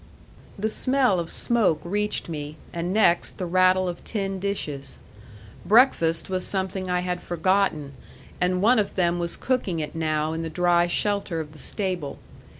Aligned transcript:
The 0.57 0.67
smell 0.67 1.19
of 1.19 1.29
smoke 1.31 1.79
reached 1.83 2.27
me, 2.27 2.57
and 2.73 2.91
next 2.91 3.37
the 3.37 3.45
rattle 3.45 3.87
of 3.87 4.03
tin 4.03 4.39
dishes. 4.39 4.97
Breakfast 5.63 6.27
was 6.27 6.43
something 6.43 6.89
I 6.89 7.01
had 7.01 7.21
forgotten, 7.21 7.91
and 8.41 8.63
one 8.63 8.79
of 8.79 8.95
them 8.95 9.19
was 9.19 9.37
cooking 9.37 9.79
it 9.79 9.93
now 9.93 10.33
in 10.33 10.41
the 10.41 10.49
dry 10.49 10.87
shelter 10.87 11.39
of 11.39 11.51
the 11.51 11.59
stable. 11.59 12.17